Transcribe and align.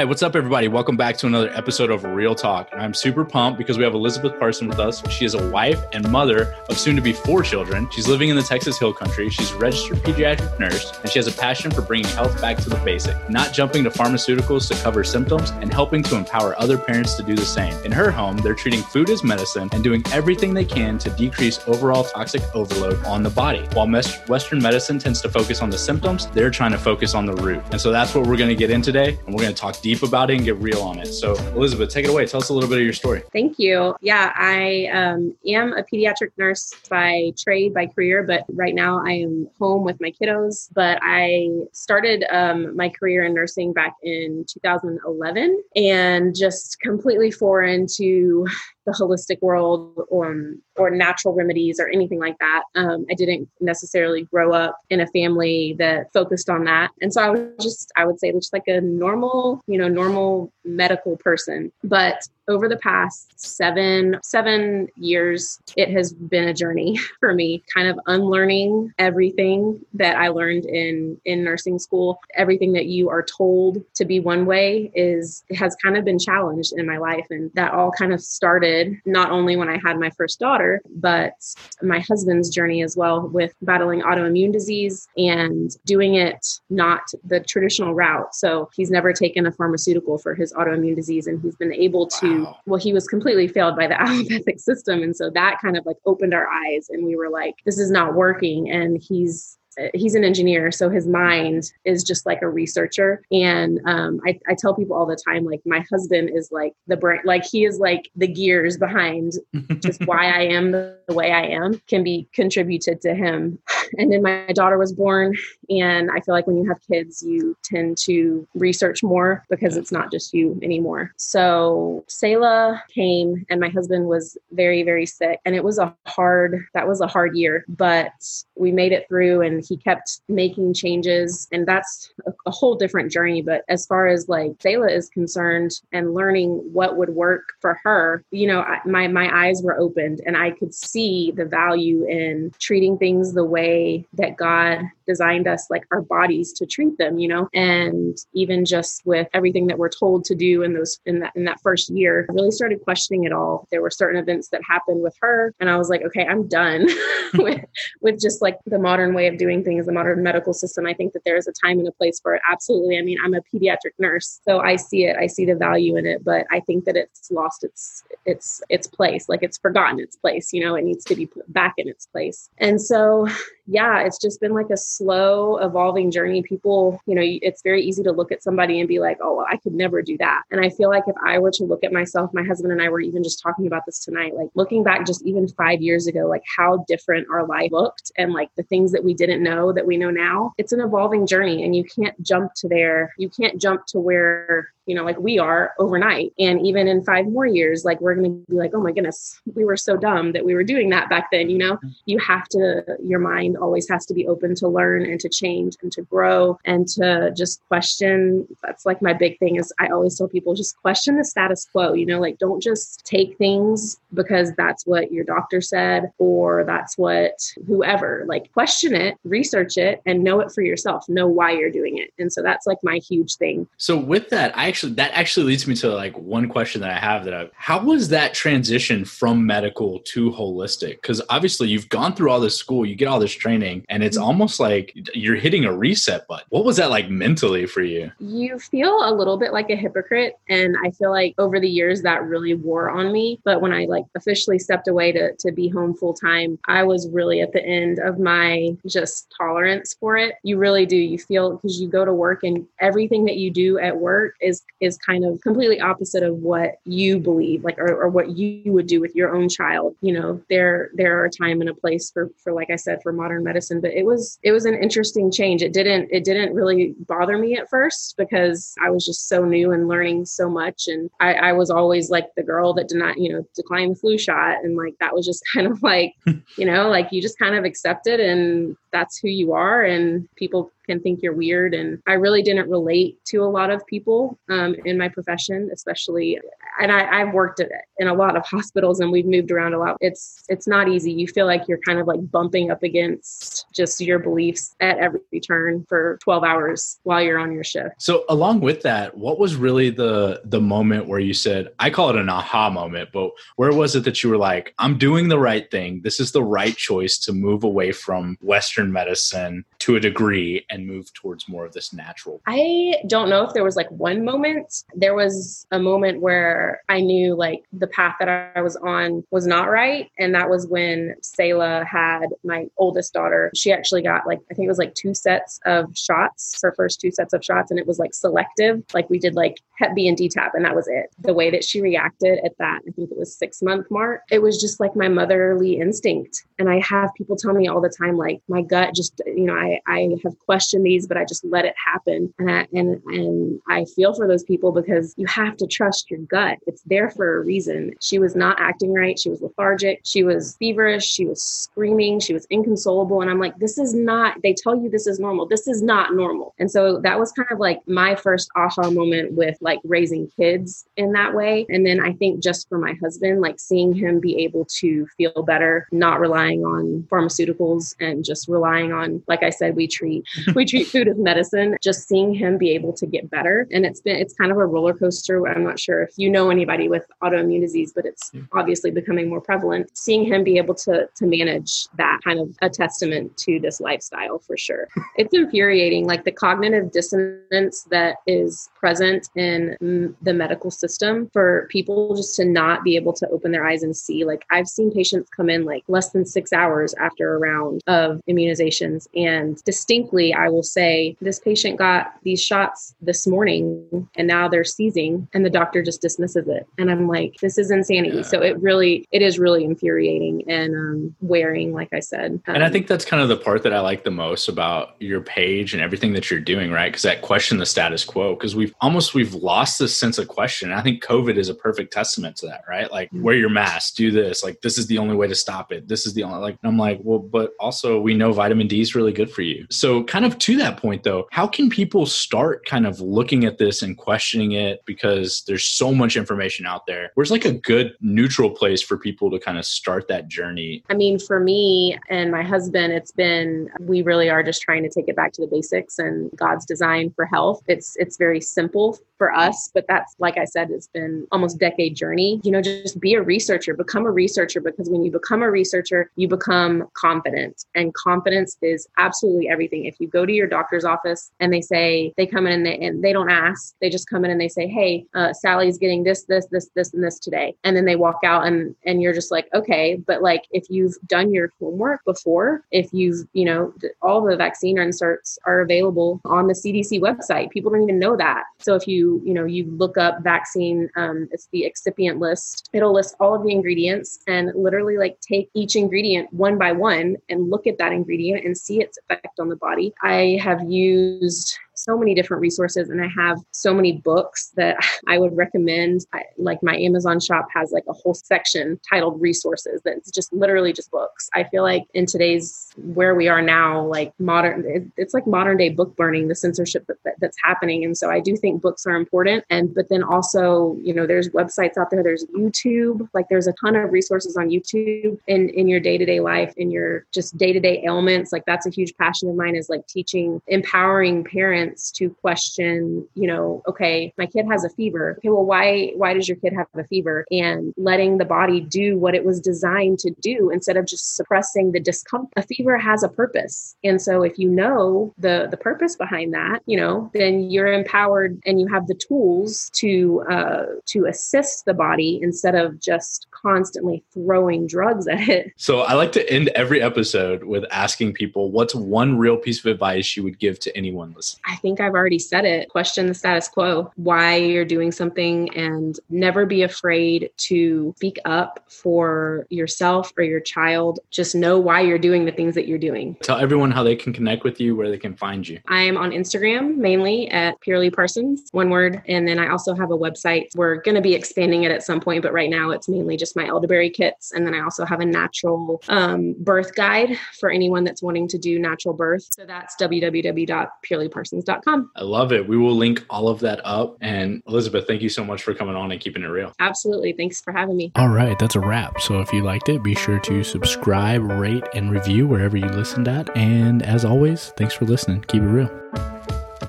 right, 0.00 0.08
what's 0.08 0.22
up, 0.22 0.34
everybody? 0.34 0.66
Welcome 0.66 0.96
back 0.96 1.18
to 1.18 1.26
another 1.26 1.50
episode 1.50 1.90
of 1.90 2.04
Real 2.04 2.34
Talk. 2.34 2.70
I'm 2.72 2.94
super 2.94 3.22
pumped 3.22 3.58
because 3.58 3.76
we 3.76 3.84
have 3.84 3.92
Elizabeth 3.92 4.38
Parson 4.38 4.66
with 4.66 4.78
us. 4.78 5.06
She 5.10 5.26
is 5.26 5.34
a 5.34 5.50
wife 5.50 5.78
and 5.92 6.10
mother 6.10 6.56
of 6.70 6.78
soon 6.78 6.96
to 6.96 7.02
be 7.02 7.12
four 7.12 7.42
children. 7.42 7.86
She's 7.90 8.08
living 8.08 8.30
in 8.30 8.36
the 8.36 8.42
Texas 8.42 8.78
Hill 8.78 8.94
Country. 8.94 9.28
She's 9.28 9.50
a 9.50 9.58
registered 9.58 9.98
pediatric 9.98 10.58
nurse, 10.58 10.98
and 11.02 11.10
she 11.10 11.18
has 11.18 11.26
a 11.26 11.32
passion 11.32 11.70
for 11.70 11.82
bringing 11.82 12.06
health 12.12 12.40
back 12.40 12.56
to 12.62 12.70
the 12.70 12.76
basic, 12.76 13.14
not 13.28 13.52
jumping 13.52 13.84
to 13.84 13.90
pharmaceuticals 13.90 14.68
to 14.68 14.82
cover 14.82 15.04
symptoms, 15.04 15.50
and 15.50 15.70
helping 15.70 16.02
to 16.04 16.16
empower 16.16 16.58
other 16.58 16.78
parents 16.78 17.12
to 17.16 17.22
do 17.22 17.34
the 17.34 17.44
same. 17.44 17.74
In 17.84 17.92
her 17.92 18.10
home, 18.10 18.38
they're 18.38 18.54
treating 18.54 18.80
food 18.80 19.10
as 19.10 19.22
medicine 19.22 19.68
and 19.72 19.84
doing 19.84 20.02
everything 20.12 20.54
they 20.54 20.64
can 20.64 20.96
to 20.96 21.10
decrease 21.10 21.60
overall 21.68 22.04
toxic 22.04 22.40
overload 22.54 23.04
on 23.04 23.22
the 23.22 23.28
body. 23.28 23.68
While 23.74 23.90
Western 24.28 24.62
medicine 24.62 24.98
tends 24.98 25.20
to 25.20 25.28
focus 25.28 25.60
on 25.60 25.68
the 25.68 25.76
symptoms, 25.76 26.28
they're 26.28 26.50
trying 26.50 26.72
to 26.72 26.78
focus 26.78 27.14
on 27.14 27.26
the 27.26 27.34
root. 27.34 27.62
And 27.70 27.78
so 27.78 27.92
that's 27.92 28.14
what 28.14 28.26
we're 28.26 28.38
going 28.38 28.48
to 28.48 28.56
get 28.56 28.70
in 28.70 28.80
today, 28.80 29.18
and 29.26 29.34
we're 29.34 29.42
going 29.42 29.54
to 29.54 29.60
talk 29.60 29.78
deep 29.82 29.89
about 30.02 30.30
it 30.30 30.36
and 30.36 30.44
get 30.44 30.56
real 30.56 30.80
on 30.80 30.98
it. 30.98 31.06
So, 31.06 31.34
Elizabeth, 31.54 31.90
take 31.90 32.04
it 32.04 32.10
away. 32.10 32.26
Tell 32.26 32.40
us 32.40 32.48
a 32.48 32.54
little 32.54 32.68
bit 32.68 32.78
of 32.78 32.84
your 32.84 32.92
story. 32.92 33.22
Thank 33.32 33.58
you. 33.58 33.94
Yeah, 34.00 34.32
I 34.36 34.86
um, 34.92 35.36
am 35.46 35.72
a 35.74 35.82
pediatric 35.82 36.30
nurse 36.38 36.72
by 36.88 37.32
trade, 37.38 37.74
by 37.74 37.86
career, 37.86 38.22
but 38.22 38.44
right 38.50 38.74
now 38.74 39.04
I 39.04 39.12
am 39.12 39.48
home 39.58 39.84
with 39.84 40.00
my 40.00 40.12
kiddos. 40.12 40.68
But 40.72 40.98
I 41.02 41.48
started 41.72 42.24
um, 42.30 42.76
my 42.76 42.88
career 42.88 43.24
in 43.24 43.34
nursing 43.34 43.72
back 43.72 43.94
in 44.02 44.44
2011 44.48 45.62
and 45.76 46.34
just 46.34 46.80
completely 46.80 47.30
foreign 47.30 47.86
to 47.96 48.46
the 48.90 49.04
holistic 49.04 49.40
world 49.40 49.98
or, 50.08 50.54
or 50.76 50.90
natural 50.90 51.34
remedies 51.34 51.78
or 51.80 51.88
anything 51.88 52.18
like 52.18 52.38
that. 52.38 52.62
Um, 52.74 53.06
I 53.10 53.14
didn't 53.14 53.48
necessarily 53.60 54.24
grow 54.24 54.52
up 54.52 54.78
in 54.90 55.00
a 55.00 55.06
family 55.08 55.76
that 55.78 56.12
focused 56.12 56.48
on 56.48 56.64
that. 56.64 56.90
And 57.00 57.12
so 57.12 57.22
I 57.22 57.30
was 57.30 57.40
just, 57.60 57.92
I 57.96 58.04
would 58.04 58.18
say, 58.18 58.32
just 58.32 58.52
like 58.52 58.66
a 58.66 58.80
normal, 58.80 59.62
you 59.66 59.78
know, 59.78 59.88
normal 59.88 60.52
medical 60.64 61.16
person. 61.16 61.72
But 61.84 62.26
over 62.50 62.68
the 62.68 62.76
past 62.76 63.32
seven 63.36 64.18
seven 64.22 64.88
years 64.96 65.58
it 65.76 65.90
has 65.90 66.12
been 66.12 66.48
a 66.48 66.54
journey 66.54 66.98
for 67.20 67.34
me 67.34 67.62
kind 67.74 67.88
of 67.88 67.98
unlearning 68.06 68.92
everything 68.98 69.80
that 69.94 70.16
i 70.16 70.28
learned 70.28 70.64
in 70.66 71.18
in 71.24 71.44
nursing 71.44 71.78
school. 71.78 72.20
Everything 72.34 72.72
that 72.72 72.86
you 72.86 73.08
are 73.08 73.22
told 73.22 73.82
to 73.94 74.04
be 74.04 74.20
one 74.20 74.46
way 74.46 74.90
is 74.94 75.44
has 75.54 75.76
kind 75.82 75.96
of 75.96 76.04
been 76.04 76.18
challenged 76.18 76.72
in 76.76 76.86
my 76.86 76.98
life 76.98 77.26
and 77.30 77.50
that 77.54 77.72
all 77.72 77.90
kind 77.92 78.12
of 78.12 78.20
started 78.20 78.96
not 79.06 79.30
only 79.30 79.56
when 79.56 79.68
i 79.68 79.78
had 79.84 79.98
my 79.98 80.10
first 80.10 80.38
daughter 80.38 80.80
but 80.96 81.34
my 81.82 82.00
husband's 82.00 82.50
journey 82.50 82.82
as 82.82 82.96
well 82.96 83.28
with 83.28 83.54
battling 83.62 84.02
autoimmune 84.02 84.52
disease 84.52 85.08
and 85.16 85.76
doing 85.84 86.14
it 86.14 86.46
not 86.68 87.02
the 87.24 87.40
traditional 87.40 87.94
route. 87.94 88.34
So 88.34 88.70
he's 88.74 88.90
never 88.90 89.12
taken 89.12 89.46
a 89.46 89.52
pharmaceutical 89.52 90.18
for 90.18 90.34
his 90.34 90.52
autoimmune 90.52 90.96
disease 90.96 91.26
and 91.26 91.40
he's 91.40 91.56
been 91.56 91.72
able 91.72 92.06
to 92.06 92.39
well 92.66 92.80
he 92.80 92.92
was 92.92 93.06
completely 93.06 93.48
failed 93.48 93.76
by 93.76 93.86
the 93.86 94.00
allopathic 94.00 94.58
system 94.60 95.02
and 95.02 95.16
so 95.16 95.30
that 95.30 95.58
kind 95.60 95.76
of 95.76 95.84
like 95.86 95.96
opened 96.06 96.34
our 96.34 96.48
eyes 96.48 96.88
and 96.90 97.04
we 97.04 97.16
were 97.16 97.30
like 97.30 97.54
this 97.64 97.78
is 97.78 97.90
not 97.90 98.14
working 98.14 98.70
and 98.70 99.02
he's 99.02 99.58
he's 99.94 100.14
an 100.14 100.24
engineer, 100.24 100.70
so 100.70 100.88
his 100.88 101.06
mind 101.06 101.72
is 101.84 102.02
just 102.02 102.26
like 102.26 102.42
a 102.42 102.48
researcher. 102.48 103.22
And 103.30 103.80
um, 103.86 104.20
I, 104.26 104.38
I, 104.48 104.54
tell 104.58 104.74
people 104.74 104.96
all 104.96 105.06
the 105.06 105.20
time, 105.26 105.44
like 105.44 105.60
my 105.64 105.84
husband 105.90 106.30
is 106.34 106.50
like 106.50 106.72
the 106.86 106.96
brain, 106.96 107.20
like 107.24 107.44
he 107.44 107.64
is 107.64 107.78
like 107.78 108.10
the 108.16 108.26
gears 108.26 108.76
behind 108.76 109.34
just 109.80 110.04
why 110.06 110.30
I 110.30 110.42
am 110.42 110.72
the 110.72 110.98
way 111.08 111.32
I 111.32 111.42
am 111.42 111.80
can 111.86 112.02
be 112.02 112.28
contributed 112.32 113.00
to 113.02 113.14
him. 113.14 113.58
And 113.96 114.12
then 114.12 114.22
my 114.22 114.46
daughter 114.54 114.78
was 114.78 114.92
born, 114.92 115.34
and 115.70 116.10
I 116.10 116.20
feel 116.20 116.34
like 116.34 116.46
when 116.46 116.56
you 116.56 116.68
have 116.68 116.80
kids, 116.90 117.22
you 117.22 117.56
tend 117.64 117.96
to 117.98 118.46
research 118.54 119.02
more 119.02 119.44
because 119.48 119.76
it's 119.76 119.92
not 119.92 120.10
just 120.10 120.34
you 120.34 120.58
anymore. 120.62 121.12
So 121.16 122.04
Selah 122.08 122.82
came, 122.92 123.46
and 123.48 123.60
my 123.60 123.68
husband 123.68 124.06
was 124.06 124.36
very, 124.52 124.82
very 124.82 125.06
sick, 125.06 125.40
and 125.44 125.54
it 125.54 125.64
was 125.64 125.78
a 125.78 125.94
hard. 126.06 126.66
That 126.74 126.88
was 126.88 127.00
a 127.00 127.06
hard 127.06 127.36
year, 127.36 127.64
but 127.68 128.12
we 128.56 128.72
made 128.72 128.92
it 128.92 129.06
through, 129.08 129.42
and 129.42 129.64
he 129.66 129.76
kept 129.76 130.20
making 130.28 130.74
changes 130.74 131.48
and 131.52 131.66
that's 131.66 132.10
a, 132.26 132.32
a, 132.46 132.50
whole 132.50 132.74
different 132.74 133.10
journey 133.10 133.42
but 133.42 133.62
as 133.68 133.86
far 133.86 134.06
as 134.06 134.28
like 134.28 134.52
Selah 134.60 134.90
is 134.90 135.08
concerned 135.08 135.72
and 135.92 136.14
learning 136.14 136.50
what 136.72 136.96
would 136.96 137.10
work 137.10 137.48
for 137.60 137.78
her 137.84 138.24
you 138.30 138.46
know 138.46 138.60
I, 138.60 138.80
my 138.84 139.08
my 139.08 139.30
eyes 139.32 139.62
were 139.62 139.78
opened 139.78 140.20
and 140.26 140.36
I 140.36 140.50
could 140.50 140.74
see 140.74 141.32
the 141.34 141.44
value 141.44 142.04
in 142.04 142.52
treating 142.58 142.98
things 142.98 143.32
the 143.32 143.44
way 143.44 144.06
that 144.14 144.36
God 144.36 144.82
designed 145.06 145.48
us 145.48 145.59
like 145.68 145.84
our 145.90 146.02
bodies 146.02 146.52
to 146.54 146.66
treat 146.66 146.96
them 146.98 147.18
you 147.18 147.28
know 147.28 147.48
and 147.52 148.16
even 148.32 148.64
just 148.64 149.02
with 149.04 149.28
everything 149.34 149.66
that 149.66 149.78
we're 149.78 149.90
told 149.90 150.24
to 150.24 150.34
do 150.34 150.62
in 150.62 150.72
those 150.72 150.98
in 151.04 151.20
that 151.20 151.32
in 151.36 151.44
that 151.44 151.60
first 151.62 151.90
year 151.90 152.26
I 152.28 152.32
really 152.32 152.50
started 152.50 152.80
questioning 152.80 153.24
it 153.24 153.32
all 153.32 153.66
there 153.70 153.82
were 153.82 153.90
certain 153.90 154.20
events 154.20 154.48
that 154.48 154.62
happened 154.66 155.02
with 155.02 155.14
her 155.20 155.54
and 155.60 155.68
I 155.68 155.76
was 155.76 155.90
like 155.90 156.02
okay 156.02 156.26
I'm 156.26 156.48
done 156.48 156.86
with 157.34 157.62
with 158.00 158.20
just 158.20 158.40
like 158.40 158.58
the 158.66 158.78
modern 158.78 159.14
way 159.14 159.26
of 159.26 159.36
doing 159.36 159.50
doing 159.50 159.64
things, 159.64 159.86
the 159.86 159.92
modern 159.92 160.22
medical 160.22 160.52
system. 160.52 160.86
I 160.86 160.94
think 160.94 161.12
that 161.12 161.24
there 161.24 161.36
is 161.36 161.46
a 161.46 161.52
time 161.66 161.78
and 161.78 161.88
a 161.88 161.92
place 161.92 162.20
for 162.20 162.34
it. 162.34 162.42
Absolutely. 162.50 162.98
I 162.98 163.02
mean, 163.02 163.18
I'm 163.24 163.34
a 163.34 163.40
pediatric 163.52 163.94
nurse, 163.98 164.40
so 164.44 164.60
I 164.60 164.76
see 164.76 165.04
it. 165.04 165.16
I 165.16 165.26
see 165.26 165.44
the 165.44 165.54
value 165.54 165.96
in 165.96 166.06
it, 166.06 166.24
but 166.24 166.46
I 166.50 166.60
think 166.60 166.84
that 166.84 166.96
it's 166.96 167.30
lost 167.30 167.64
its 167.64 168.02
its 168.26 168.62
its 168.68 168.86
place. 168.86 169.28
Like 169.28 169.42
it's 169.42 169.58
forgotten 169.58 170.00
its 170.00 170.16
place. 170.16 170.52
You 170.52 170.64
know, 170.64 170.74
it 170.74 170.84
needs 170.84 171.04
to 171.06 171.14
be 171.14 171.26
put 171.26 171.52
back 171.52 171.74
in 171.76 171.88
its 171.88 172.06
place. 172.06 172.48
And 172.58 172.80
so, 172.80 173.26
yeah, 173.70 174.00
it's 174.00 174.18
just 174.18 174.40
been 174.40 174.52
like 174.52 174.70
a 174.70 174.76
slow 174.76 175.58
evolving 175.58 176.10
journey. 176.10 176.42
People, 176.42 177.00
you 177.06 177.14
know, 177.14 177.22
it's 177.24 177.62
very 177.62 177.80
easy 177.80 178.02
to 178.02 178.10
look 178.10 178.32
at 178.32 178.42
somebody 178.42 178.80
and 178.80 178.88
be 178.88 178.98
like, 178.98 179.18
oh, 179.22 179.36
well, 179.36 179.46
I 179.48 179.58
could 179.58 179.74
never 179.74 180.02
do 180.02 180.18
that. 180.18 180.42
And 180.50 180.60
I 180.60 180.70
feel 180.70 180.90
like 180.90 181.04
if 181.06 181.14
I 181.24 181.38
were 181.38 181.52
to 181.52 181.64
look 181.64 181.84
at 181.84 181.92
myself, 181.92 182.34
my 182.34 182.42
husband 182.42 182.72
and 182.72 182.82
I 182.82 182.88
were 182.88 183.00
even 183.00 183.22
just 183.22 183.40
talking 183.40 183.68
about 183.68 183.86
this 183.86 184.00
tonight, 184.00 184.34
like 184.34 184.48
looking 184.56 184.82
back 184.82 185.06
just 185.06 185.24
even 185.24 185.46
five 185.46 185.80
years 185.80 186.08
ago, 186.08 186.26
like 186.26 186.42
how 186.56 186.84
different 186.88 187.28
our 187.30 187.46
life 187.46 187.70
looked 187.70 188.10
and 188.18 188.32
like 188.32 188.50
the 188.56 188.64
things 188.64 188.90
that 188.90 189.04
we 189.04 189.14
didn't 189.14 189.40
know 189.40 189.72
that 189.72 189.86
we 189.86 189.96
know 189.96 190.10
now. 190.10 190.52
It's 190.58 190.72
an 190.72 190.80
evolving 190.80 191.28
journey 191.28 191.62
and 191.62 191.76
you 191.76 191.84
can't 191.84 192.20
jump 192.22 192.54
to 192.56 192.68
there. 192.68 193.14
You 193.18 193.28
can't 193.28 193.60
jump 193.60 193.86
to 193.86 194.00
where 194.00 194.72
you 194.90 194.96
know, 194.96 195.04
like 195.04 195.20
we 195.20 195.38
are 195.38 195.72
overnight. 195.78 196.32
And 196.40 196.66
even 196.66 196.88
in 196.88 197.04
five 197.04 197.26
more 197.26 197.46
years, 197.46 197.84
like 197.84 198.00
we're 198.00 198.16
going 198.16 198.44
to 198.44 198.50
be 198.50 198.56
like, 198.56 198.72
oh 198.74 198.82
my 198.82 198.90
goodness, 198.90 199.40
we 199.54 199.64
were 199.64 199.76
so 199.76 199.96
dumb 199.96 200.32
that 200.32 200.44
we 200.44 200.52
were 200.52 200.64
doing 200.64 200.90
that 200.90 201.08
back 201.08 201.28
then. 201.30 201.48
You 201.48 201.58
know, 201.58 201.74
mm-hmm. 201.76 201.88
you 202.06 202.18
have 202.18 202.48
to, 202.48 202.82
your 203.00 203.20
mind 203.20 203.56
always 203.60 203.88
has 203.88 204.06
to 204.06 204.14
be 204.14 204.26
open 204.26 204.54
to 204.56 204.68
learn 204.68 205.04
and 205.04 205.20
to 205.20 205.28
change 205.28 205.76
and 205.82 205.92
to 205.92 206.02
grow 206.02 206.58
and 206.64 206.88
to 206.88 207.32
just 207.36 207.62
question. 207.68 208.46
That's 208.62 208.86
like 208.86 209.02
my 209.02 209.12
big 209.12 209.38
thing 209.38 209.56
is 209.56 209.72
I 209.78 209.88
always 209.88 210.16
tell 210.16 210.28
people 210.28 210.54
just 210.54 210.76
question 210.80 211.16
the 211.16 211.24
status 211.24 211.66
quo, 211.70 211.92
you 211.92 212.06
know, 212.06 212.20
like 212.20 212.38
don't 212.38 212.62
just 212.62 213.04
take 213.04 213.36
things 213.38 213.98
because 214.14 214.52
that's 214.56 214.86
what 214.86 215.12
your 215.12 215.24
doctor 215.24 215.60
said 215.60 216.12
or 216.18 216.64
that's 216.64 216.98
what 216.98 217.32
whoever, 217.66 218.24
like 218.26 218.52
question 218.52 218.94
it, 218.94 219.16
research 219.24 219.76
it, 219.76 220.00
and 220.06 220.24
know 220.24 220.40
it 220.40 220.52
for 220.52 220.62
yourself, 220.62 221.08
know 221.08 221.28
why 221.28 221.52
you're 221.52 221.70
doing 221.70 221.98
it. 221.98 222.12
And 222.18 222.32
so 222.32 222.42
that's 222.42 222.66
like 222.66 222.78
my 222.82 222.96
huge 222.96 223.36
thing. 223.36 223.66
So 223.76 223.96
with 223.96 224.28
that, 224.30 224.56
I 224.56 224.68
actually 224.68 224.94
that 224.94 225.12
actually 225.12 225.46
leads 225.46 225.66
me 225.66 225.74
to 225.76 225.94
like 225.94 226.16
one 226.18 226.48
question 226.48 226.80
that 226.82 226.90
I 226.90 226.98
have 226.98 227.24
that 227.24 227.34
I 227.34 227.48
how 227.54 227.82
was 227.82 228.08
that 228.08 228.34
transition 228.34 229.04
from 229.04 229.44
medical 229.44 230.00
to 230.00 230.30
holistic? 230.30 230.96
Because 231.02 231.22
obviously 231.28 231.68
you've 231.68 231.88
gone 231.88 232.14
through 232.14 232.30
all 232.30 232.40
this 232.40 232.56
school, 232.56 232.86
you 232.86 232.94
get 232.94 233.08
all 233.08 233.18
this 233.18 233.32
training, 233.32 233.49
and 233.50 234.02
it's 234.02 234.16
mm-hmm. 234.16 234.26
almost 234.26 234.60
like 234.60 234.92
you're 235.14 235.36
hitting 235.36 235.64
a 235.64 235.72
reset 235.72 236.26
button. 236.28 236.46
What 236.50 236.64
was 236.64 236.76
that 236.76 236.90
like 236.90 237.10
mentally 237.10 237.66
for 237.66 237.82
you? 237.82 238.10
You 238.18 238.58
feel 238.58 239.00
a 239.02 239.12
little 239.12 239.36
bit 239.36 239.52
like 239.52 239.70
a 239.70 239.76
hypocrite, 239.76 240.38
and 240.48 240.76
I 240.84 240.90
feel 240.90 241.10
like 241.10 241.34
over 241.38 241.60
the 241.60 241.68
years 241.68 242.02
that 242.02 242.24
really 242.24 242.54
wore 242.54 242.90
on 242.90 243.12
me. 243.12 243.40
But 243.44 243.60
when 243.60 243.72
I 243.72 243.86
like 243.86 244.04
officially 244.14 244.58
stepped 244.58 244.88
away 244.88 245.12
to 245.12 245.34
to 245.34 245.52
be 245.52 245.68
home 245.68 245.94
full 245.94 246.14
time, 246.14 246.58
I 246.66 246.84
was 246.84 247.08
really 247.08 247.40
at 247.40 247.52
the 247.52 247.64
end 247.64 247.98
of 247.98 248.18
my 248.18 248.76
just 248.86 249.32
tolerance 249.36 249.94
for 249.98 250.16
it. 250.16 250.34
You 250.42 250.58
really 250.58 250.86
do. 250.86 250.96
You 250.96 251.18
feel 251.18 251.56
because 251.56 251.80
you 251.80 251.88
go 251.88 252.04
to 252.04 252.12
work 252.12 252.42
and 252.42 252.66
everything 252.80 253.24
that 253.24 253.36
you 253.36 253.50
do 253.50 253.78
at 253.78 253.96
work 253.96 254.36
is 254.40 254.62
is 254.80 254.96
kind 254.98 255.24
of 255.24 255.40
completely 255.40 255.80
opposite 255.80 256.22
of 256.22 256.36
what 256.36 256.78
you 256.84 257.18
believe 257.18 257.64
like 257.64 257.78
or, 257.78 258.02
or 258.02 258.08
what 258.08 258.30
you 258.36 258.72
would 258.72 258.86
do 258.86 259.00
with 259.00 259.14
your 259.14 259.34
own 259.34 259.48
child 259.48 259.94
you 260.00 260.12
know 260.12 260.40
there 260.48 260.90
there 260.94 261.18
are 261.18 261.24
a 261.26 261.30
time 261.30 261.60
and 261.60 261.70
a 261.70 261.74
place 261.74 262.10
for 262.10 262.30
for 262.42 262.52
like 262.52 262.70
i 262.70 262.76
said 262.76 263.02
for 263.02 263.12
modern 263.12 263.29
medicine 263.38 263.80
but 263.80 263.92
it 263.92 264.04
was 264.04 264.38
it 264.42 264.52
was 264.52 264.64
an 264.64 264.74
interesting 264.74 265.30
change. 265.30 265.62
It 265.62 265.72
didn't 265.72 266.08
it 266.10 266.24
didn't 266.24 266.54
really 266.54 266.94
bother 267.06 267.38
me 267.38 267.56
at 267.56 267.68
first 267.68 268.14
because 268.16 268.74
i 268.82 268.90
was 268.90 269.04
just 269.04 269.28
so 269.28 269.44
new 269.44 269.72
and 269.72 269.88
learning 269.88 270.24
so 270.24 270.48
much. 270.48 270.88
And 270.88 271.10
i, 271.20 271.34
I 271.34 271.52
was 271.52 271.70
always 271.70 272.10
like 272.10 272.28
the 272.36 272.42
girl 272.42 272.72
that 272.74 272.88
did 272.88 272.98
not 272.98 273.18
you 273.18 273.32
know 273.32 273.46
decline 273.54 273.90
the 273.90 273.94
flu 273.96 274.18
shot. 274.18 274.64
And 274.64 274.76
like 274.76 274.94
that 275.00 275.14
was 275.14 275.26
just 275.26 275.42
kind 275.54 275.66
of 275.66 275.82
like 275.82 276.14
you 276.56 276.64
know 276.64 276.88
like 276.88 277.08
you 277.12 277.20
just 277.20 277.38
kind 277.38 277.54
of 277.54 277.64
accept 277.64 278.06
it 278.06 278.20
and 278.20 278.76
that's 278.92 279.18
who 279.18 279.28
you 279.28 279.52
are. 279.52 279.84
And 279.84 280.28
people 280.36 280.72
can 280.90 281.00
think 281.00 281.22
you're 281.22 281.32
weird. 281.34 281.72
And 281.72 282.02
I 282.08 282.14
really 282.14 282.42
didn't 282.42 282.68
relate 282.68 283.18
to 283.26 283.38
a 283.38 283.46
lot 283.46 283.70
of 283.70 283.86
people 283.86 284.38
um, 284.48 284.74
in 284.84 284.98
my 284.98 285.08
profession, 285.08 285.70
especially. 285.72 286.40
And 286.80 286.90
I, 286.90 287.20
I've 287.20 287.32
worked 287.32 287.60
in 287.98 288.08
a 288.08 288.14
lot 288.14 288.36
of 288.36 288.44
hospitals 288.46 289.00
and 289.00 289.12
we've 289.12 289.26
moved 289.26 289.50
around 289.52 289.74
a 289.74 289.78
lot. 289.78 289.96
It's 290.00 290.44
it's 290.48 290.66
not 290.66 290.88
easy. 290.88 291.12
You 291.12 291.28
feel 291.28 291.46
like 291.46 291.68
you're 291.68 291.80
kind 291.86 291.98
of 292.00 292.06
like 292.06 292.20
bumping 292.30 292.70
up 292.70 292.82
against 292.82 293.66
just 293.72 294.00
your 294.00 294.18
beliefs 294.18 294.74
at 294.80 294.98
every 294.98 295.20
turn 295.46 295.84
for 295.88 296.18
12 296.22 296.42
hours 296.42 296.98
while 297.04 297.22
you're 297.22 297.38
on 297.38 297.52
your 297.52 297.64
shift. 297.64 297.94
So 297.98 298.24
along 298.28 298.60
with 298.60 298.82
that, 298.82 299.16
what 299.16 299.38
was 299.38 299.54
really 299.54 299.90
the 299.90 300.40
the 300.44 300.60
moment 300.60 301.06
where 301.06 301.20
you 301.20 301.34
said, 301.34 301.68
I 301.78 301.90
call 301.90 302.10
it 302.10 302.16
an 302.16 302.28
aha 302.28 302.70
moment, 302.70 303.10
but 303.12 303.30
where 303.56 303.72
was 303.72 303.94
it 303.94 304.04
that 304.04 304.22
you 304.22 304.30
were 304.30 304.38
like, 304.38 304.74
I'm 304.78 304.98
doing 304.98 305.28
the 305.28 305.38
right 305.38 305.70
thing. 305.70 306.00
This 306.02 306.18
is 306.18 306.32
the 306.32 306.42
right 306.42 306.76
choice 306.76 307.18
to 307.18 307.32
move 307.32 307.62
away 307.62 307.92
from 307.92 308.36
Western 308.40 308.92
medicine 308.92 309.64
to 309.80 309.96
a 309.96 310.00
degree 310.00 310.64
and 310.70 310.79
move 310.86 311.12
towards 311.14 311.48
more 311.48 311.64
of 311.64 311.72
this 311.72 311.92
natural? 311.92 312.40
I 312.46 312.94
don't 313.06 313.30
know 313.30 313.44
if 313.44 313.52
there 313.52 313.64
was 313.64 313.76
like 313.76 313.90
one 313.90 314.24
moment. 314.24 314.84
There 314.94 315.14
was 315.14 315.66
a 315.70 315.78
moment 315.78 316.20
where 316.20 316.82
I 316.88 317.00
knew 317.00 317.34
like 317.34 317.64
the 317.72 317.86
path 317.86 318.16
that 318.20 318.28
I 318.28 318.60
was 318.60 318.76
on 318.76 319.24
was 319.30 319.46
not 319.46 319.70
right. 319.70 320.10
And 320.18 320.34
that 320.34 320.48
was 320.48 320.66
when 320.66 321.14
Selah 321.22 321.84
had 321.84 322.26
my 322.44 322.66
oldest 322.76 323.12
daughter. 323.12 323.50
She 323.54 323.72
actually 323.72 324.02
got 324.02 324.26
like, 324.26 324.40
I 324.50 324.54
think 324.54 324.66
it 324.66 324.70
was 324.70 324.78
like 324.78 324.94
two 324.94 325.14
sets 325.14 325.60
of 325.66 325.96
shots, 325.96 326.58
her 326.62 326.72
first 326.76 327.00
two 327.00 327.10
sets 327.10 327.32
of 327.32 327.44
shots. 327.44 327.70
And 327.70 327.78
it 327.78 327.86
was 327.86 327.98
like 327.98 328.14
selective. 328.14 328.82
Like 328.94 329.08
we 329.10 329.18
did 329.18 329.34
like 329.34 329.60
Hep 329.78 329.94
B 329.94 330.08
and 330.08 330.16
DTaP, 330.16 330.50
and 330.54 330.64
that 330.64 330.76
was 330.76 330.88
it. 330.88 331.10
The 331.20 331.32
way 331.32 331.50
that 331.50 331.64
she 331.64 331.80
reacted 331.80 332.38
at 332.44 332.56
that, 332.58 332.80
I 332.86 332.90
think 332.90 333.10
it 333.10 333.18
was 333.18 333.34
six 333.34 333.62
month 333.62 333.90
mark, 333.90 334.22
it 334.30 334.40
was 334.40 334.60
just 334.60 334.78
like 334.78 334.94
my 334.94 335.08
motherly 335.08 335.80
instinct. 335.80 336.44
And 336.58 336.68
I 336.68 336.80
have 336.80 337.10
people 337.16 337.36
tell 337.36 337.54
me 337.54 337.68
all 337.68 337.80
the 337.80 337.88
time, 337.88 338.16
like 338.16 338.42
my 338.48 338.62
gut 338.62 338.94
just, 338.94 339.20
you 339.26 339.44
know, 339.44 339.54
I, 339.54 339.80
I 339.86 340.16
have 340.22 340.38
questioned 340.70 340.86
these, 340.86 341.06
but 341.06 341.16
I 341.16 341.24
just 341.24 341.44
let 341.44 341.64
it 341.64 341.74
happen. 341.84 342.32
And 342.38 342.50
I, 342.50 342.66
and, 342.72 343.02
and 343.06 343.60
I 343.68 343.84
feel 343.96 344.14
for 344.14 344.28
those 344.28 344.44
people 344.44 344.72
because 344.72 345.14
you 345.16 345.26
have 345.26 345.56
to 345.56 345.66
trust 345.66 346.10
your 346.10 346.20
gut. 346.20 346.58
It's 346.66 346.82
there 346.86 347.10
for 347.10 347.38
a 347.38 347.44
reason. 347.44 347.92
She 348.00 348.18
was 348.18 348.36
not 348.36 348.60
acting 348.60 348.92
right. 348.92 349.18
She 349.18 349.30
was 349.30 349.40
lethargic. 349.40 350.00
She 350.04 350.22
was 350.22 350.56
feverish. 350.58 351.04
She 351.04 351.26
was 351.26 351.42
screaming. 351.42 352.20
She 352.20 352.34
was 352.34 352.46
inconsolable. 352.50 353.20
And 353.20 353.30
I'm 353.30 353.40
like, 353.40 353.56
this 353.58 353.78
is 353.78 353.94
not, 353.94 354.40
they 354.42 354.54
tell 354.54 354.76
you 354.76 354.88
this 354.88 355.06
is 355.06 355.18
normal. 355.18 355.46
This 355.46 355.66
is 355.66 355.82
not 355.82 356.14
normal. 356.14 356.54
And 356.58 356.70
so 356.70 357.00
that 357.00 357.18
was 357.18 357.32
kind 357.32 357.48
of 357.50 357.58
like 357.58 357.80
my 357.86 358.14
first 358.14 358.50
aha 358.56 358.90
moment 358.90 359.32
with 359.32 359.56
like 359.60 359.80
raising 359.84 360.28
kids 360.36 360.86
in 360.96 361.12
that 361.12 361.34
way. 361.34 361.66
And 361.68 361.84
then 361.84 362.00
I 362.00 362.12
think 362.12 362.42
just 362.42 362.68
for 362.68 362.78
my 362.78 362.94
husband, 363.02 363.40
like 363.40 363.58
seeing 363.58 363.92
him 363.92 364.20
be 364.20 364.44
able 364.44 364.66
to 364.78 365.06
feel 365.16 365.42
better, 365.42 365.88
not 365.90 366.20
relying 366.20 366.64
on 366.64 367.06
pharmaceuticals 367.10 367.94
and 368.00 368.24
just 368.24 368.48
relying 368.48 368.92
on, 368.92 369.22
like 369.26 369.42
I 369.42 369.50
said, 369.50 369.74
we 369.74 369.88
treat 369.88 370.24
we 370.54 370.64
treat 370.64 370.86
food 370.86 371.08
as 371.08 371.16
medicine. 371.18 371.76
Just 371.82 372.08
seeing 372.08 372.34
him 372.34 372.58
be 372.58 372.70
able 372.70 372.92
to 372.94 373.06
get 373.06 373.30
better, 373.30 373.66
and 373.72 373.84
it's 373.84 374.00
been 374.00 374.16
it's 374.16 374.34
kind 374.34 374.50
of 374.50 374.58
a 374.58 374.66
roller 374.66 374.94
coaster. 374.94 375.46
I'm 375.46 375.64
not 375.64 375.78
sure 375.78 376.02
if 376.02 376.10
you 376.16 376.30
know 376.30 376.50
anybody 376.50 376.88
with 376.88 377.06
autoimmune 377.22 377.60
disease, 377.60 377.92
but 377.94 378.06
it's 378.06 378.30
obviously 378.52 378.90
becoming 378.90 379.28
more 379.28 379.40
prevalent. 379.40 379.90
Seeing 379.96 380.24
him 380.24 380.44
be 380.44 380.58
able 380.58 380.74
to 380.76 381.08
to 381.14 381.26
manage 381.26 381.88
that 381.96 382.20
kind 382.24 382.38
of 382.38 382.56
a 382.62 382.68
testament 382.68 383.36
to 383.38 383.60
this 383.60 383.80
lifestyle 383.80 384.38
for 384.38 384.56
sure. 384.56 384.88
It's 385.16 385.34
infuriating, 385.34 386.06
like 386.06 386.24
the 386.24 386.32
cognitive 386.32 386.92
dissonance 386.92 387.86
that 387.90 388.16
is 388.26 388.70
present 388.74 389.28
in 389.36 389.76
m- 389.82 390.16
the 390.22 390.32
medical 390.32 390.70
system 390.70 391.28
for 391.32 391.66
people 391.68 392.16
just 392.16 392.36
to 392.36 392.44
not 392.44 392.84
be 392.84 392.96
able 392.96 393.12
to 393.14 393.28
open 393.28 393.52
their 393.52 393.66
eyes 393.66 393.82
and 393.82 393.94
see. 393.94 394.24
Like 394.24 394.46
I've 394.50 394.68
seen 394.68 394.90
patients 394.90 395.28
come 395.30 395.50
in 395.50 395.64
like 395.64 395.84
less 395.88 396.10
than 396.10 396.24
six 396.24 396.52
hours 396.52 396.94
after 396.94 397.34
a 397.34 397.38
round 397.38 397.82
of 397.86 398.22
immunizations 398.28 399.08
and 399.14 399.62
distinctly, 399.64 400.32
I 400.40 400.48
will 400.48 400.62
say, 400.62 401.16
this 401.20 401.38
patient 401.38 401.78
got 401.78 402.14
these 402.22 402.42
shots 402.42 402.94
this 403.00 403.26
morning 403.26 404.08
and 404.16 404.26
now 404.26 404.48
they're 404.48 404.64
seizing 404.64 405.28
and 405.32 405.44
the 405.44 405.50
doctor 405.50 405.82
just 405.82 406.00
dismisses 406.00 406.48
it. 406.48 406.66
And 406.78 406.90
I'm 406.90 407.06
like, 407.08 407.36
this 407.40 407.58
is 407.58 407.70
insanity. 407.70 408.18
Yeah. 408.18 408.22
So 408.22 408.42
it 408.42 408.60
really, 408.60 409.06
it 409.12 409.22
is 409.22 409.38
really 409.38 409.64
infuriating 409.64 410.44
and 410.48 410.74
um, 410.74 411.16
wearing, 411.20 411.72
like 411.72 411.92
I 411.92 412.00
said. 412.00 412.40
Um, 412.46 412.54
and 412.54 412.64
I 412.64 412.70
think 412.70 412.86
that's 412.86 413.04
kind 413.04 413.22
of 413.22 413.28
the 413.28 413.36
part 413.36 413.62
that 413.64 413.72
I 413.72 413.80
like 413.80 414.04
the 414.04 414.10
most 414.10 414.48
about 414.48 414.96
your 415.00 415.20
page 415.20 415.74
and 415.74 415.82
everything 415.82 416.12
that 416.14 416.30
you're 416.30 416.40
doing, 416.40 416.70
right? 416.70 416.88
Because 416.88 417.02
that 417.02 417.22
question 417.22 417.58
the 417.58 417.66
status 417.66 418.04
quo, 418.04 418.34
because 418.34 418.56
we've 418.56 418.74
almost, 418.80 419.14
we've 419.14 419.34
lost 419.34 419.78
this 419.78 419.96
sense 419.96 420.18
of 420.18 420.28
question. 420.28 420.70
And 420.70 420.78
I 420.78 420.82
think 420.82 421.02
COVID 421.04 421.36
is 421.36 421.48
a 421.48 421.54
perfect 421.54 421.92
testament 421.92 422.36
to 422.36 422.46
that, 422.46 422.64
right? 422.68 422.90
Like 422.90 423.08
mm-hmm. 423.08 423.22
wear 423.22 423.34
your 423.34 423.50
mask, 423.50 423.94
do 423.94 424.10
this, 424.10 424.42
like 424.42 424.60
this 424.60 424.78
is 424.78 424.86
the 424.86 424.98
only 424.98 425.16
way 425.16 425.28
to 425.28 425.34
stop 425.34 425.72
it. 425.72 425.88
This 425.88 426.06
is 426.06 426.14
the 426.14 426.22
only, 426.22 426.38
like, 426.38 426.58
I'm 426.62 426.78
like, 426.78 427.00
well, 427.02 427.18
but 427.18 427.52
also 427.58 428.00
we 428.00 428.14
know 428.14 428.32
vitamin 428.32 428.68
D 428.68 428.80
is 428.80 428.94
really 428.94 429.12
good 429.12 429.30
for 429.30 429.42
you. 429.42 429.66
So, 429.70 430.04
kind 430.04 430.24
of 430.24 430.29
to 430.38 430.56
that 430.56 430.76
point, 430.76 431.02
though, 431.02 431.26
how 431.30 431.46
can 431.46 431.70
people 431.70 432.06
start 432.06 432.64
kind 432.66 432.86
of 432.86 433.00
looking 433.00 433.44
at 433.44 433.58
this 433.58 433.82
and 433.82 433.96
questioning 433.96 434.52
it 434.52 434.82
because 434.84 435.42
there's 435.46 435.64
so 435.64 435.94
much 435.94 436.16
information 436.16 436.66
out 436.66 436.86
there? 436.86 437.10
Where's 437.14 437.30
like 437.30 437.44
a 437.44 437.52
good 437.52 437.94
neutral 438.00 438.50
place 438.50 438.82
for 438.82 438.96
people 438.96 439.30
to 439.30 439.38
kind 439.38 439.58
of 439.58 439.64
start 439.64 440.08
that 440.08 440.28
journey? 440.28 440.82
I 440.90 440.94
mean, 440.94 441.18
for 441.18 441.40
me 441.40 441.98
and 442.08 442.30
my 442.30 442.42
husband, 442.42 442.92
it's 442.92 443.12
been 443.12 443.70
we 443.80 444.02
really 444.02 444.30
are 444.30 444.42
just 444.42 444.62
trying 444.62 444.82
to 444.82 444.88
take 444.88 445.08
it 445.08 445.16
back 445.16 445.32
to 445.34 445.42
the 445.42 445.48
basics 445.48 445.98
and 445.98 446.30
God's 446.36 446.64
design 446.64 447.10
for 447.10 447.24
health. 447.24 447.62
It's 447.66 447.96
it's 447.96 448.16
very 448.16 448.40
simple 448.40 448.98
for 449.18 449.32
us, 449.34 449.70
but 449.74 449.84
that's 449.86 450.14
like 450.18 450.38
I 450.38 450.44
said, 450.44 450.70
it's 450.70 450.88
been 450.88 451.26
almost 451.30 451.58
decade 451.58 451.94
journey. 451.94 452.40
You 452.42 452.52
know, 452.52 452.62
just 452.62 452.98
be 453.00 453.14
a 453.14 453.22
researcher, 453.22 453.74
become 453.74 454.06
a 454.06 454.10
researcher 454.10 454.60
because 454.60 454.88
when 454.88 455.02
you 455.04 455.10
become 455.10 455.42
a 455.42 455.50
researcher, 455.50 456.10
you 456.16 456.26
become 456.28 456.88
confident, 456.94 457.64
and 457.74 457.92
confidence 457.94 458.56
is 458.62 458.88
absolutely 458.98 459.48
everything. 459.48 459.84
If 459.84 459.96
you 460.00 460.08
go 460.08 460.19
to 460.26 460.32
your 460.32 460.46
doctor's 460.46 460.84
office 460.84 461.30
and 461.40 461.52
they 461.52 461.60
say 461.60 462.12
they 462.16 462.26
come 462.26 462.46
in 462.46 462.52
and 462.52 462.66
they, 462.66 462.78
and 462.78 463.02
they 463.02 463.12
don't 463.12 463.30
ask, 463.30 463.74
they 463.80 463.90
just 463.90 464.08
come 464.08 464.24
in 464.24 464.30
and 464.30 464.40
they 464.40 464.48
say, 464.48 464.66
"Hey, 464.66 465.06
uh, 465.14 465.32
Sally's 465.32 465.78
getting 465.78 466.04
this, 466.04 466.24
this, 466.24 466.46
this, 466.50 466.70
this, 466.74 466.94
and 466.94 467.02
this 467.02 467.18
today," 467.18 467.54
and 467.64 467.76
then 467.76 467.84
they 467.84 467.96
walk 467.96 468.20
out 468.24 468.46
and 468.46 468.74
and 468.84 469.02
you're 469.02 469.14
just 469.14 469.30
like, 469.30 469.48
okay, 469.54 469.96
but 470.06 470.22
like 470.22 470.44
if 470.50 470.64
you've 470.68 470.96
done 471.06 471.32
your 471.32 471.52
homework 471.60 472.04
before, 472.04 472.64
if 472.70 472.92
you've 472.92 473.26
you 473.32 473.44
know 473.44 473.72
all 474.02 474.22
the 474.22 474.36
vaccine 474.36 474.78
inserts 474.78 475.38
are 475.46 475.60
available 475.60 476.20
on 476.24 476.46
the 476.46 476.54
CDC 476.54 477.00
website, 477.00 477.50
people 477.50 477.70
don't 477.70 477.82
even 477.82 477.98
know 477.98 478.16
that. 478.16 478.44
So 478.58 478.74
if 478.74 478.86
you 478.86 479.22
you 479.24 479.34
know 479.34 479.44
you 479.44 479.64
look 479.76 479.96
up 479.98 480.22
vaccine 480.22 480.88
um, 480.96 481.28
it's 481.30 481.48
the 481.52 481.64
excipient 481.64 482.18
list. 482.18 482.68
It'll 482.72 482.92
list 482.92 483.16
all 483.20 483.34
of 483.34 483.42
the 483.42 483.52
ingredients 483.52 484.20
and 484.26 484.52
literally 484.54 484.96
like 484.96 485.18
take 485.20 485.50
each 485.54 485.76
ingredient 485.76 486.32
one 486.32 486.58
by 486.58 486.72
one 486.72 487.16
and 487.28 487.50
look 487.50 487.66
at 487.66 487.78
that 487.78 487.92
ingredient 487.92 488.44
and 488.44 488.56
see 488.56 488.80
its 488.80 488.98
effect 488.98 489.38
on 489.38 489.48
the 489.48 489.56
body 489.56 489.92
have 490.42 490.62
used 490.68 491.56
so 491.84 491.96
many 491.96 492.14
different 492.14 492.40
resources 492.40 492.90
and 492.90 493.02
I 493.02 493.08
have 493.16 493.38
so 493.52 493.72
many 493.72 493.92
books 493.92 494.52
that 494.56 494.76
I 495.08 495.18
would 495.18 495.36
recommend. 495.36 496.06
I, 496.12 496.22
like 496.36 496.62
my 496.62 496.76
Amazon 496.76 497.20
shop 497.20 497.48
has 497.54 497.72
like 497.72 497.84
a 497.88 497.92
whole 497.92 498.14
section 498.14 498.78
titled 498.88 499.20
resources 499.20 499.80
that's 499.84 500.10
just 500.10 500.32
literally 500.32 500.72
just 500.72 500.90
books. 500.90 501.28
I 501.34 501.44
feel 501.44 501.62
like 501.62 501.84
in 501.94 502.06
today's 502.06 502.70
where 502.76 503.14
we 503.14 503.28
are 503.28 503.42
now, 503.42 503.84
like 503.86 504.12
modern, 504.18 504.64
it, 504.66 504.84
it's 504.96 505.14
like 505.14 505.26
modern 505.26 505.56
day 505.56 505.70
book 505.70 505.96
burning, 505.96 506.28
the 506.28 506.34
censorship 506.34 506.86
that, 506.86 506.96
that, 507.04 507.14
that's 507.20 507.36
happening. 507.42 507.84
And 507.84 507.96
so 507.96 508.10
I 508.10 508.20
do 508.20 508.36
think 508.36 508.62
books 508.62 508.86
are 508.86 508.94
important. 508.94 509.44
And, 509.50 509.74
but 509.74 509.88
then 509.88 510.02
also, 510.02 510.76
you 510.82 510.94
know, 510.94 511.06
there's 511.06 511.28
websites 511.30 511.76
out 511.78 511.90
there, 511.90 512.02
there's 512.02 512.24
YouTube, 512.26 513.08
like 513.14 513.26
there's 513.30 513.46
a 513.46 513.54
ton 513.64 513.76
of 513.76 513.90
resources 513.90 514.36
on 514.36 514.50
YouTube 514.50 515.18
in, 515.26 515.48
in 515.50 515.68
your 515.68 515.80
day 515.80 515.98
to 515.98 516.04
day 516.04 516.20
life, 516.20 516.52
in 516.56 516.70
your 516.70 517.06
just 517.12 517.36
day 517.36 517.52
to 517.52 517.60
day 517.60 517.82
ailments. 517.84 518.32
Like 518.32 518.44
that's 518.46 518.66
a 518.66 518.70
huge 518.70 518.94
passion 518.96 519.28
of 519.28 519.36
mine 519.36 519.56
is 519.56 519.68
like 519.68 519.86
teaching, 519.86 520.40
empowering 520.46 521.24
parents 521.24 521.69
parents 521.70 521.90
to 521.92 522.10
question, 522.10 523.06
you 523.14 523.26
know, 523.26 523.62
okay, 523.68 524.12
my 524.18 524.26
kid 524.26 524.46
has 524.50 524.64
a 524.64 524.70
fever. 524.70 525.16
Okay, 525.18 525.28
well, 525.28 525.44
why 525.44 525.92
why 525.96 526.14
does 526.14 526.28
your 526.28 526.36
kid 526.38 526.52
have 526.52 526.66
a 526.74 526.84
fever? 526.84 527.24
And 527.30 527.72
letting 527.76 528.18
the 528.18 528.24
body 528.24 528.60
do 528.60 528.98
what 528.98 529.14
it 529.14 529.24
was 529.24 529.40
designed 529.40 529.98
to 530.00 530.10
do 530.20 530.50
instead 530.50 530.76
of 530.76 530.86
just 530.86 531.16
suppressing 531.16 531.72
the 531.72 531.80
discomfort. 531.80 532.32
A 532.36 532.42
fever 532.42 532.78
has 532.78 533.02
a 533.02 533.08
purpose. 533.08 533.76
And 533.84 534.00
so 534.00 534.22
if 534.22 534.38
you 534.38 534.48
know 534.48 535.14
the 535.18 535.48
the 535.50 535.56
purpose 535.56 535.96
behind 535.96 536.34
that, 536.34 536.60
you 536.66 536.76
know, 536.76 537.10
then 537.14 537.50
you're 537.50 537.72
empowered 537.72 538.40
and 538.46 538.60
you 538.60 538.66
have 538.68 538.86
the 538.86 538.94
tools 538.94 539.70
to 539.74 540.22
uh, 540.30 540.66
to 540.86 541.06
assist 541.06 541.64
the 541.64 541.74
body 541.74 542.18
instead 542.22 542.54
of 542.54 542.80
just 542.80 543.26
constantly 543.30 544.02
throwing 544.12 544.66
drugs 544.66 545.06
at 545.08 545.28
it. 545.28 545.52
So 545.56 545.80
I 545.80 545.94
like 545.94 546.12
to 546.12 546.32
end 546.32 546.48
every 546.48 546.82
episode 546.82 547.44
with 547.44 547.64
asking 547.70 548.14
people 548.14 548.50
what's 548.50 548.74
one 548.74 549.18
real 549.18 549.36
piece 549.36 549.60
of 549.60 549.66
advice 549.66 550.16
you 550.16 550.22
would 550.22 550.38
give 550.38 550.58
to 550.60 550.76
anyone 550.76 551.12
listening. 551.14 551.42
I 551.44 551.56
think 551.60 551.80
I've 551.80 551.94
already 551.94 552.18
said 552.18 552.44
it. 552.44 552.68
Question 552.68 553.06
the 553.06 553.14
status 553.14 553.48
quo, 553.48 553.90
why 553.96 554.36
you're 554.36 554.64
doing 554.64 554.92
something, 554.92 555.54
and 555.56 555.98
never 556.08 556.46
be 556.46 556.62
afraid 556.62 557.30
to 557.36 557.94
speak 557.96 558.18
up 558.24 558.64
for 558.68 559.46
yourself 559.50 560.12
or 560.16 560.24
your 560.24 560.40
child. 560.40 561.00
Just 561.10 561.34
know 561.34 561.58
why 561.58 561.80
you're 561.80 561.98
doing 561.98 562.24
the 562.24 562.32
things 562.32 562.54
that 562.54 562.66
you're 562.66 562.78
doing. 562.78 563.16
Tell 563.22 563.38
everyone 563.38 563.70
how 563.70 563.82
they 563.82 563.96
can 563.96 564.12
connect 564.12 564.44
with 564.44 564.60
you, 564.60 564.76
where 564.76 564.90
they 564.90 564.98
can 564.98 565.14
find 565.14 565.46
you. 565.46 565.60
I 565.68 565.82
am 565.82 565.96
on 565.96 566.10
Instagram 566.10 566.76
mainly 566.76 567.28
at 567.28 567.60
Purely 567.60 567.90
Parsons, 567.90 568.48
one 568.52 568.70
word. 568.70 569.02
And 569.06 569.26
then 569.28 569.38
I 569.38 569.48
also 569.50 569.74
have 569.74 569.90
a 569.90 569.98
website. 569.98 570.54
We're 570.54 570.76
going 570.82 570.94
to 570.94 571.00
be 571.00 571.14
expanding 571.14 571.64
it 571.64 571.72
at 571.72 571.82
some 571.82 572.00
point, 572.00 572.22
but 572.22 572.32
right 572.32 572.50
now 572.50 572.70
it's 572.70 572.88
mainly 572.88 573.16
just 573.16 573.36
my 573.36 573.46
elderberry 573.46 573.90
kits. 573.90 574.32
And 574.32 574.46
then 574.46 574.54
I 574.54 574.60
also 574.60 574.84
have 574.84 575.00
a 575.00 575.06
natural 575.06 575.82
um, 575.88 576.34
birth 576.38 576.74
guide 576.74 577.18
for 577.38 577.50
anyone 577.50 577.84
that's 577.84 578.02
wanting 578.02 578.28
to 578.28 578.38
do 578.38 578.58
natural 578.58 578.94
birth. 578.94 579.28
So 579.34 579.44
that's 579.44 579.76
www.purelyparsons.com. 579.76 581.49
I 581.96 582.02
love 582.02 582.32
it. 582.32 582.46
We 582.46 582.56
will 582.56 582.74
link 582.74 583.04
all 583.10 583.28
of 583.28 583.40
that 583.40 583.60
up. 583.64 583.96
And 584.00 584.42
Elizabeth, 584.46 584.86
thank 584.86 585.02
you 585.02 585.08
so 585.08 585.24
much 585.24 585.42
for 585.42 585.54
coming 585.54 585.76
on 585.76 585.92
and 585.92 586.00
keeping 586.00 586.22
it 586.22 586.26
real. 586.26 586.52
Absolutely. 586.60 587.12
Thanks 587.12 587.40
for 587.40 587.52
having 587.52 587.76
me. 587.76 587.92
All 587.96 588.08
right, 588.08 588.38
that's 588.38 588.56
a 588.56 588.60
wrap. 588.60 589.00
So 589.00 589.20
if 589.20 589.32
you 589.32 589.42
liked 589.42 589.68
it, 589.68 589.82
be 589.82 589.94
sure 589.94 590.20
to 590.20 590.44
subscribe, 590.44 591.22
rate, 591.22 591.64
and 591.74 591.90
review 591.90 592.26
wherever 592.26 592.56
you 592.56 592.66
listened 592.66 593.08
at. 593.08 593.34
And 593.36 593.82
as 593.82 594.04
always, 594.04 594.52
thanks 594.56 594.74
for 594.74 594.84
listening. 594.84 595.22
Keep 595.22 595.42
it 595.42 595.46
real. 595.46 596.39